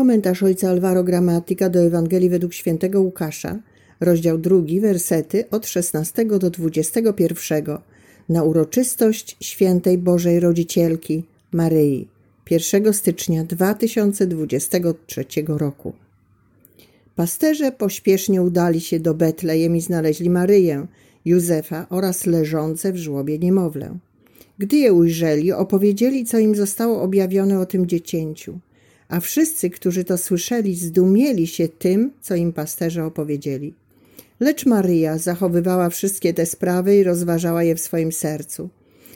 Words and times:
Komentarz 0.00 0.42
ojca 0.42 0.70
Alvaro 0.70 1.04
Gramatika 1.04 1.68
do 1.68 1.80
Ewangelii 1.80 2.30
według 2.30 2.54
świętego 2.54 3.00
Łukasza, 3.00 3.58
rozdział 4.00 4.38
drugi, 4.38 4.80
wersety 4.80 5.44
od 5.50 5.66
16 5.66 6.24
do 6.24 6.50
21 6.50 7.78
na 8.28 8.42
uroczystość 8.42 9.36
świętej 9.40 9.98
Bożej 9.98 10.40
Rodzicielki 10.40 11.24
Maryi 11.52 12.08
1 12.50 12.92
stycznia 12.92 13.44
2023 13.44 15.24
roku. 15.46 15.92
Pasterze 17.16 17.72
pośpiesznie 17.72 18.42
udali 18.42 18.80
się 18.80 19.00
do 19.00 19.14
Betlejem 19.14 19.76
i 19.76 19.80
znaleźli 19.80 20.30
Maryję, 20.30 20.86
Józefa 21.24 21.86
oraz 21.90 22.26
leżące 22.26 22.92
w 22.92 22.96
żłobie 22.96 23.38
niemowlę. 23.38 23.98
Gdy 24.58 24.76
je 24.76 24.92
ujrzeli, 24.92 25.52
opowiedzieli, 25.52 26.24
co 26.24 26.38
im 26.38 26.54
zostało 26.54 27.02
objawione 27.02 27.60
o 27.60 27.66
tym 27.66 27.86
dziecięciu. 27.86 28.60
A 29.10 29.20
wszyscy, 29.20 29.70
którzy 29.70 30.04
to 30.04 30.18
słyszeli, 30.18 30.74
zdumieli 30.74 31.46
się 31.46 31.68
tym, 31.68 32.12
co 32.20 32.34
im 32.34 32.52
pasterze 32.52 33.04
opowiedzieli. 33.04 33.74
Lecz 34.40 34.66
Maryja 34.66 35.18
zachowywała 35.18 35.90
wszystkie 35.90 36.34
te 36.34 36.46
sprawy 36.46 36.96
i 36.96 37.02
rozważała 37.04 37.62
je 37.62 37.74
w 37.74 37.80
swoim 37.80 38.12
sercu. 38.12 38.68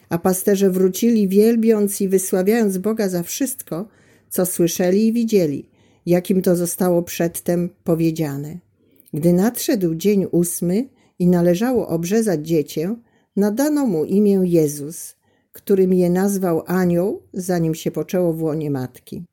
A 0.09 0.19
pasterze 0.19 0.71
wrócili, 0.71 1.29
wielbiąc 1.29 2.01
i 2.01 2.09
wysławiając 2.09 2.79
Boga 2.79 3.09
za 3.09 3.23
wszystko, 3.23 3.89
co 4.31 4.47
słyszeli 4.47 5.07
i 5.07 5.13
widzieli, 5.13 5.69
jakim 6.07 6.43
to 6.43 6.57
zostało 6.57 7.03
przedtem 7.03 7.71
powiedziane. 7.85 8.59
Gdy 9.13 9.33
nadszedł 9.33 9.95
dzień 9.95 10.27
ósmy 10.31 10.89
i 11.19 11.27
należało 11.27 11.89
obrzezać 11.89 12.47
dziecię, 12.49 12.97
nadano 13.37 13.87
mu 13.87 14.05
imię 14.05 14.41
Jezus, 14.45 15.17
którym 15.53 15.95
je 15.95 16.11
nazwał 16.11 16.63
anioł, 16.67 17.23
zanim 17.33 17.75
się 17.75 17.91
poczęło 17.91 18.33
w 18.33 18.43
łonie 18.43 18.71
matki. 18.71 19.25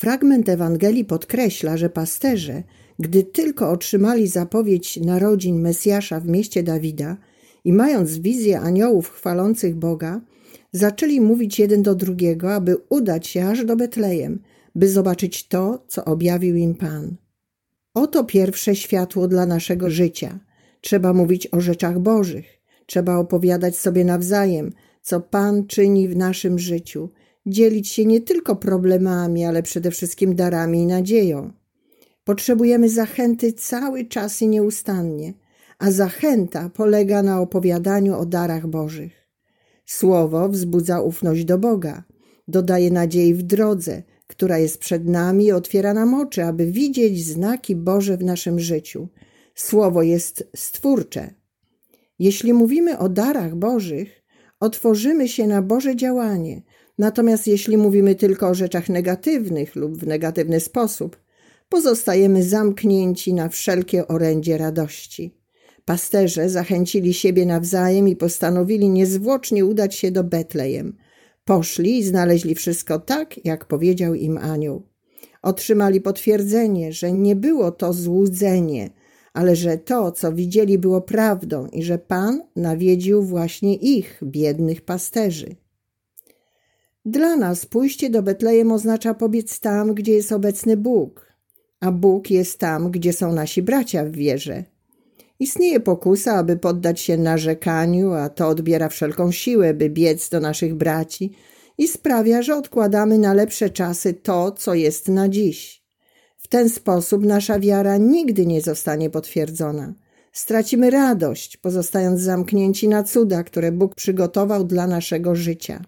Fragment 0.00 0.48
Ewangelii 0.48 1.04
podkreśla, 1.04 1.76
że 1.76 1.90
pasterze, 1.90 2.62
gdy 2.98 3.22
tylko 3.22 3.70
otrzymali 3.70 4.26
zapowiedź 4.26 4.96
narodzin 4.96 5.60
Mesjasza 5.60 6.20
w 6.20 6.28
mieście 6.28 6.62
Dawida 6.62 7.16
i 7.64 7.72
mając 7.72 8.18
wizję 8.18 8.60
aniołów 8.60 9.10
chwalących 9.10 9.76
Boga, 9.76 10.20
zaczęli 10.72 11.20
mówić 11.20 11.58
jeden 11.58 11.82
do 11.82 11.94
drugiego, 11.94 12.54
aby 12.54 12.76
udać 12.88 13.26
się 13.26 13.46
aż 13.46 13.64
do 13.64 13.76
Betlejem, 13.76 14.40
by 14.74 14.88
zobaczyć 14.88 15.48
to, 15.48 15.84
co 15.88 16.04
objawił 16.04 16.56
im 16.56 16.74
Pan. 16.74 17.16
Oto 17.94 18.24
pierwsze 18.24 18.76
światło 18.76 19.28
dla 19.28 19.46
naszego 19.46 19.90
życia. 19.90 20.38
Trzeba 20.80 21.12
mówić 21.12 21.48
o 21.52 21.60
rzeczach 21.60 21.98
Bożych. 21.98 22.60
Trzeba 22.86 23.16
opowiadać 23.16 23.78
sobie 23.78 24.04
nawzajem, 24.04 24.72
co 25.02 25.20
Pan 25.20 25.66
czyni 25.66 26.08
w 26.08 26.16
naszym 26.16 26.58
życiu, 26.58 27.10
dzielić 27.50 27.88
się 27.88 28.04
nie 28.04 28.20
tylko 28.20 28.56
problemami, 28.56 29.44
ale 29.44 29.62
przede 29.62 29.90
wszystkim 29.90 30.34
darami 30.34 30.78
i 30.78 30.86
nadzieją. 30.86 31.52
Potrzebujemy 32.24 32.88
zachęty 32.88 33.52
cały 33.52 34.04
czas 34.04 34.42
i 34.42 34.48
nieustannie, 34.48 35.34
a 35.78 35.90
zachęta 35.90 36.70
polega 36.74 37.22
na 37.22 37.40
opowiadaniu 37.40 38.18
o 38.18 38.26
darach 38.26 38.66
Bożych. 38.66 39.28
Słowo 39.86 40.48
wzbudza 40.48 41.00
ufność 41.00 41.44
do 41.44 41.58
Boga, 41.58 42.04
dodaje 42.48 42.90
nadziei 42.90 43.34
w 43.34 43.42
drodze, 43.42 44.02
która 44.26 44.58
jest 44.58 44.78
przed 44.78 45.08
nami 45.08 45.44
i 45.44 45.52
otwiera 45.52 45.94
nam 45.94 46.14
oczy, 46.14 46.44
aby 46.44 46.66
widzieć 46.66 47.26
znaki 47.26 47.76
Boże 47.76 48.16
w 48.16 48.24
naszym 48.24 48.60
życiu. 48.60 49.08
Słowo 49.54 50.02
jest 50.02 50.48
stwórcze. 50.56 51.34
Jeśli 52.18 52.52
mówimy 52.52 52.98
o 52.98 53.08
darach 53.08 53.56
Bożych, 53.56 54.22
otworzymy 54.60 55.28
się 55.28 55.46
na 55.46 55.62
Boże 55.62 55.96
działanie, 55.96 56.62
Natomiast 57.00 57.46
jeśli 57.46 57.76
mówimy 57.76 58.14
tylko 58.14 58.48
o 58.48 58.54
rzeczach 58.54 58.88
negatywnych 58.88 59.76
lub 59.76 59.96
w 59.96 60.06
negatywny 60.06 60.60
sposób, 60.60 61.16
pozostajemy 61.68 62.42
zamknięci 62.42 63.34
na 63.34 63.48
wszelkie 63.48 64.08
orędzie 64.08 64.58
radości. 64.58 65.34
Pasterze 65.84 66.48
zachęcili 66.48 67.14
siebie 67.14 67.46
nawzajem 67.46 68.08
i 68.08 68.16
postanowili 68.16 68.88
niezwłocznie 68.88 69.64
udać 69.64 69.94
się 69.94 70.10
do 70.10 70.24
Betlejem. 70.24 70.96
Poszli 71.44 71.98
i 71.98 72.04
znaleźli 72.04 72.54
wszystko 72.54 72.98
tak, 72.98 73.44
jak 73.44 73.64
powiedział 73.64 74.14
im 74.14 74.38
anioł. 74.38 74.82
Otrzymali 75.42 76.00
potwierdzenie, 76.00 76.92
że 76.92 77.12
nie 77.12 77.36
było 77.36 77.72
to 77.72 77.92
złudzenie, 77.92 78.90
ale 79.32 79.56
że 79.56 79.78
to, 79.78 80.12
co 80.12 80.32
widzieli, 80.32 80.78
było 80.78 81.00
prawdą 81.00 81.66
i 81.66 81.82
że 81.82 81.98
Pan 81.98 82.42
nawiedził 82.56 83.22
właśnie 83.22 83.74
ich, 83.76 84.20
biednych 84.22 84.80
pasterzy. 84.80 85.56
Dla 87.04 87.36
nas 87.36 87.66
pójście 87.66 88.10
do 88.10 88.22
Betlejem 88.22 88.72
oznacza 88.72 89.14
pobiec 89.14 89.60
tam, 89.60 89.94
gdzie 89.94 90.12
jest 90.12 90.32
obecny 90.32 90.76
Bóg, 90.76 91.26
a 91.80 91.92
Bóg 91.92 92.30
jest 92.30 92.58
tam, 92.58 92.90
gdzie 92.90 93.12
są 93.12 93.32
nasi 93.32 93.62
bracia 93.62 94.04
w 94.04 94.10
wierze. 94.10 94.64
Istnieje 95.38 95.80
pokusa, 95.80 96.34
aby 96.34 96.56
poddać 96.56 97.00
się 97.00 97.16
narzekaniu, 97.16 98.12
a 98.12 98.28
to 98.28 98.48
odbiera 98.48 98.88
wszelką 98.88 99.32
siłę, 99.32 99.74
by 99.74 99.90
biec 99.90 100.28
do 100.28 100.40
naszych 100.40 100.74
braci 100.74 101.32
i 101.78 101.88
sprawia, 101.88 102.42
że 102.42 102.56
odkładamy 102.56 103.18
na 103.18 103.34
lepsze 103.34 103.70
czasy 103.70 104.14
to, 104.14 104.52
co 104.52 104.74
jest 104.74 105.08
na 105.08 105.28
dziś. 105.28 105.82
W 106.36 106.48
ten 106.48 106.68
sposób 106.68 107.24
nasza 107.24 107.60
wiara 107.60 107.96
nigdy 107.96 108.46
nie 108.46 108.60
zostanie 108.60 109.10
potwierdzona. 109.10 109.94
Stracimy 110.32 110.90
radość, 110.90 111.56
pozostając 111.56 112.20
zamknięci 112.20 112.88
na 112.88 113.02
cuda, 113.02 113.44
które 113.44 113.72
Bóg 113.72 113.94
przygotował 113.94 114.64
dla 114.64 114.86
naszego 114.86 115.34
życia. 115.34 115.84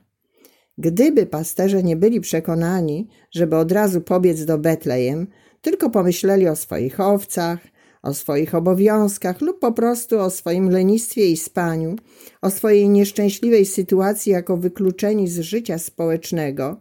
Gdyby 0.79 1.27
pasterze 1.27 1.83
nie 1.83 1.97
byli 1.97 2.21
przekonani, 2.21 3.09
żeby 3.31 3.57
od 3.57 3.73
razu 3.73 4.01
pobiec 4.01 4.45
do 4.45 4.59
Betlejem, 4.59 5.27
tylko 5.61 5.91
pomyśleli 5.91 6.49
o 6.49 6.57
swoich 6.57 7.01
owcach, 7.01 7.59
o 8.03 8.15
swoich 8.15 8.55
obowiązkach 8.55 9.41
lub 9.41 9.59
po 9.59 9.73
prostu 9.73 10.19
o 10.19 10.31
swoim 10.31 10.71
lenistwie 10.71 11.31
i 11.31 11.37
spaniu, 11.37 11.97
o 12.43 12.51
swojej 12.51 12.89
nieszczęśliwej 12.89 13.67
sytuacji 13.67 14.33
jako 14.33 14.57
wykluczeni 14.57 15.29
z 15.29 15.41
życia 15.41 15.79
społecznego, 15.79 16.81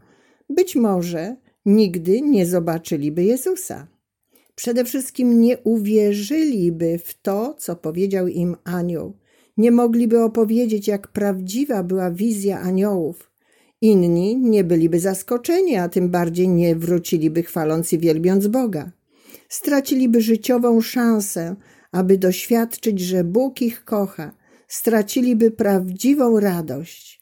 być 0.50 0.76
może 0.76 1.36
nigdy 1.66 2.22
nie 2.22 2.46
zobaczyliby 2.46 3.24
Jezusa. 3.24 3.88
Przede 4.56 4.86
wszystkim 4.86 5.42
nie 5.42 5.58
uwierzyliby 5.58 7.00
w 7.06 7.22
to, 7.22 7.56
co 7.58 7.76
powiedział 7.76 8.28
im 8.28 8.56
anioł. 8.64 9.18
Nie 9.58 9.72
mogliby 9.72 10.24
opowiedzieć, 10.24 10.88
jak 10.88 11.08
prawdziwa 11.08 11.84
była 11.84 12.12
wizja 12.12 12.60
aniołów, 12.60 13.31
Inni 13.82 14.38
nie 14.38 14.64
byliby 14.64 15.00
zaskoczeni, 15.00 15.76
a 15.76 15.90
tym 15.90 16.10
bardziej 16.10 16.50
nie 16.50 16.76
wróciliby 16.76 17.44
chwaląc 17.44 17.94
i 17.94 18.00
wielbiąc 18.00 18.48
Boga. 18.48 18.92
Straciliby 19.50 20.22
życiową 20.22 20.82
szansę, 20.82 21.56
aby 21.92 22.18
doświadczyć, 22.18 23.00
że 23.00 23.24
Bóg 23.24 23.62
ich 23.62 23.86
kocha. 23.86 24.32
Straciliby 24.68 25.52
prawdziwą 25.52 26.40
radość. 26.40 27.22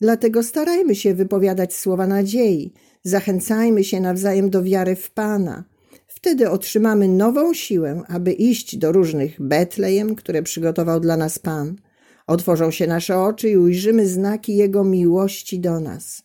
Dlatego 0.00 0.42
starajmy 0.42 0.94
się 0.94 1.14
wypowiadać 1.14 1.74
słowa 1.74 2.06
nadziei, 2.06 2.72
zachęcajmy 3.02 3.84
się 3.84 4.00
nawzajem 4.00 4.50
do 4.50 4.62
wiary 4.62 4.96
w 4.96 5.10
Pana. 5.10 5.64
Wtedy 6.06 6.50
otrzymamy 6.50 7.08
nową 7.08 7.54
siłę, 7.54 8.02
aby 8.08 8.32
iść 8.32 8.76
do 8.76 8.92
różnych 8.92 9.40
Betlejem, 9.40 10.14
które 10.14 10.42
przygotował 10.42 11.00
dla 11.00 11.16
nas 11.16 11.38
Pan. 11.38 11.76
Otworzą 12.26 12.70
się 12.70 12.86
nasze 12.86 13.18
oczy 13.18 13.50
i 13.50 13.56
ujrzymy 13.56 14.08
znaki 14.08 14.56
Jego 14.56 14.84
miłości 14.84 15.60
do 15.60 15.80
nas. 15.80 16.22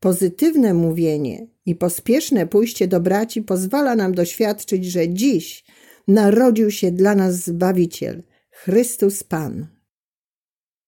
Pozytywne 0.00 0.74
mówienie 0.74 1.46
i 1.66 1.74
pospieszne 1.74 2.46
pójście 2.46 2.88
do 2.88 3.00
braci 3.00 3.42
pozwala 3.42 3.96
nam 3.96 4.14
doświadczyć, 4.14 4.84
że 4.84 5.08
dziś 5.08 5.64
narodził 6.08 6.70
się 6.70 6.90
dla 6.90 7.14
nas 7.14 7.34
Zbawiciel, 7.34 8.22
Chrystus 8.50 9.22
Pan. 9.22 9.79